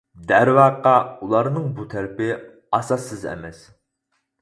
[0.29, 0.93] دەرۋەقە
[1.27, 3.65] ئۇلارنىڭ بۇ تەرىپى ئاساسسىز ئەمەس.